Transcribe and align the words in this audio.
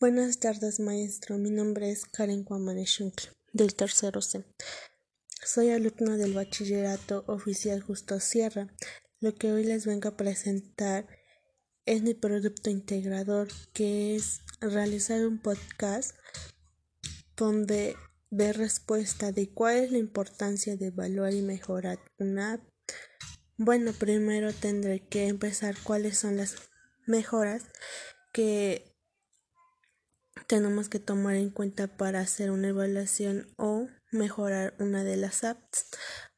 Buenas 0.00 0.40
tardes, 0.40 0.80
maestro. 0.80 1.36
Mi 1.36 1.50
nombre 1.50 1.90
es 1.90 2.06
Karen 2.06 2.46
Shunkle, 2.46 3.32
del 3.52 3.74
tercero 3.74 4.22
C. 4.22 4.46
Soy 5.44 5.68
alumna 5.68 6.16
del 6.16 6.32
Bachillerato 6.32 7.22
Oficial 7.26 7.82
Justo 7.82 8.18
Sierra. 8.18 8.74
Lo 9.20 9.34
que 9.34 9.52
hoy 9.52 9.62
les 9.62 9.84
vengo 9.84 10.08
a 10.08 10.16
presentar 10.16 11.06
es 11.84 12.00
mi 12.00 12.14
producto 12.14 12.70
integrador, 12.70 13.48
que 13.74 14.16
es 14.16 14.40
realizar 14.62 15.26
un 15.26 15.38
podcast 15.38 16.16
donde 17.36 17.94
dé 18.30 18.54
respuesta 18.54 19.32
de 19.32 19.52
cuál 19.52 19.76
es 19.76 19.92
la 19.92 19.98
importancia 19.98 20.78
de 20.78 20.86
evaluar 20.86 21.34
y 21.34 21.42
mejorar 21.42 21.98
una 22.16 22.54
app. 22.54 22.62
Bueno, 23.58 23.92
primero 23.92 24.54
tendré 24.54 25.06
que 25.06 25.26
empezar 25.26 25.74
cuáles 25.82 26.16
son 26.16 26.38
las 26.38 26.56
mejoras 27.06 27.64
que 28.32 28.89
tenemos 30.50 30.88
que 30.88 30.98
tomar 30.98 31.36
en 31.36 31.48
cuenta 31.50 31.86
para 31.86 32.18
hacer 32.18 32.50
una 32.50 32.70
evaluación 32.70 33.54
o 33.56 33.86
mejorar 34.10 34.74
una 34.80 35.04
de 35.04 35.16
las 35.16 35.44
apps. 35.44 35.86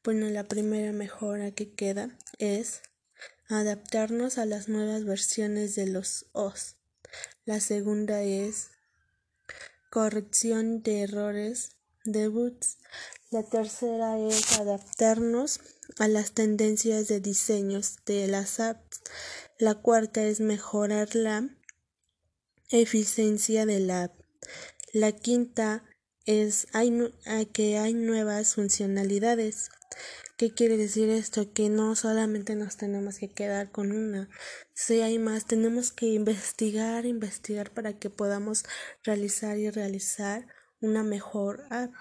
Bueno, 0.03 0.29
la 0.29 0.43
primera 0.43 0.91
mejora 0.91 1.49
que 1.49 1.73
queda 1.73 2.15
es 2.37 2.83
adaptarnos 3.49 4.37
a 4.37 4.45
las 4.45 4.69
nuevas 4.69 5.03
versiones 5.03 5.73
de 5.73 5.87
los 5.87 6.27
OS. 6.33 6.75
La 7.45 7.59
segunda 7.59 8.21
es 8.21 8.69
corrección 9.89 10.83
de 10.83 11.01
errores 11.01 11.71
de 12.05 12.27
boots. 12.27 12.77
La 13.31 13.41
tercera 13.41 14.19
es 14.19 14.59
adaptarnos 14.59 15.59
a 15.97 16.07
las 16.07 16.33
tendencias 16.33 17.07
de 17.07 17.19
diseños 17.19 17.95
de 18.05 18.27
las 18.27 18.59
apps. 18.59 19.01
La 19.57 19.73
cuarta 19.73 20.23
es 20.23 20.39
mejorar 20.39 21.15
la 21.15 21.49
eficiencia 22.81 23.67
de 23.67 23.79
la 23.79 24.11
La 24.93 25.11
quinta 25.11 25.83
es 26.25 26.67
que 27.53 27.77
hay 27.77 27.93
nuevas 27.93 28.55
funcionalidades. 28.55 29.69
¿Qué 30.37 30.53
quiere 30.53 30.77
decir 30.77 31.09
esto? 31.09 31.53
Que 31.53 31.69
no 31.69 31.95
solamente 31.95 32.55
nos 32.55 32.77
tenemos 32.77 33.19
que 33.19 33.31
quedar 33.31 33.71
con 33.71 33.91
una. 33.91 34.27
Si 34.73 35.01
hay 35.01 35.19
más, 35.19 35.45
tenemos 35.45 35.91
que 35.91 36.07
investigar, 36.07 37.05
investigar 37.05 37.71
para 37.71 37.93
que 37.99 38.09
podamos 38.09 38.63
realizar 39.03 39.59
y 39.59 39.69
realizar 39.69 40.47
una 40.81 41.03
mejor 41.03 41.65
app. 41.69 41.91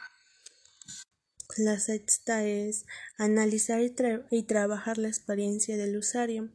La 1.59 1.78
sexta 1.78 2.47
es 2.47 2.87
analizar 3.19 3.83
y 4.31 4.43
trabajar 4.45 4.97
la 4.97 5.09
experiencia 5.09 5.77
del 5.77 5.98
usuario. 5.98 6.50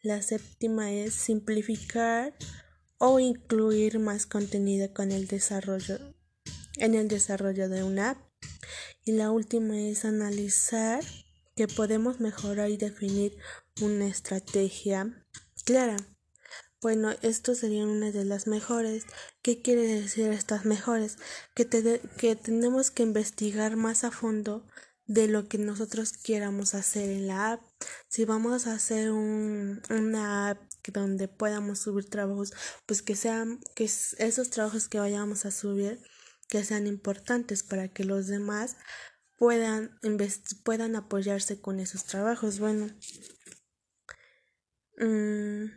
La 0.00 0.22
séptima 0.22 0.92
es 0.92 1.14
simplificar 1.14 2.34
o 2.98 3.20
incluir 3.20 3.98
más 3.98 4.26
contenido 4.26 4.92
con 4.92 5.12
el 5.12 5.26
desarrollo 5.26 5.98
en 6.78 6.94
el 6.94 7.08
desarrollo 7.08 7.68
de 7.68 7.82
una 7.82 8.10
app. 8.10 8.18
Y 9.04 9.12
la 9.12 9.30
última 9.30 9.78
es 9.78 10.04
analizar 10.04 11.02
que 11.56 11.68
podemos 11.68 12.20
mejorar 12.20 12.70
y 12.70 12.76
definir 12.76 13.36
una 13.80 14.06
estrategia 14.06 15.24
clara. 15.64 15.96
Bueno, 16.80 17.12
esto 17.22 17.54
serían 17.54 17.88
una 17.88 18.12
de 18.12 18.24
las 18.24 18.46
mejores. 18.46 19.04
¿Qué 19.42 19.60
quiere 19.60 19.82
decir 19.82 20.28
estas 20.28 20.64
mejores? 20.64 21.16
Que, 21.54 21.66
que 22.16 22.36
tenemos 22.36 22.92
que 22.92 23.02
investigar 23.02 23.74
más 23.76 24.04
a 24.04 24.12
fondo 24.12 24.64
de 25.08 25.26
lo 25.26 25.48
que 25.48 25.58
nosotros 25.58 26.12
quieramos 26.12 26.74
hacer 26.74 27.08
en 27.10 27.26
la 27.26 27.52
app. 27.52 27.62
Si 28.08 28.24
vamos 28.24 28.66
a 28.66 28.74
hacer 28.74 29.10
un, 29.10 29.82
una 29.90 30.50
app 30.50 30.58
donde 30.92 31.28
podamos 31.28 31.80
subir 31.80 32.08
trabajos, 32.08 32.52
pues 32.86 33.02
que 33.02 33.16
sean, 33.16 33.58
que 33.74 33.84
esos 33.84 34.50
trabajos 34.50 34.88
que 34.88 35.00
vayamos 35.00 35.46
a 35.46 35.50
subir, 35.50 36.00
que 36.48 36.62
sean 36.62 36.86
importantes 36.86 37.62
para 37.62 37.88
que 37.88 38.04
los 38.04 38.26
demás 38.26 38.76
puedan, 39.36 39.98
puedan 40.62 40.94
apoyarse 40.94 41.60
con 41.60 41.80
esos 41.80 42.04
trabajos. 42.04 42.58
Bueno, 42.58 42.88
mm, 44.98 45.70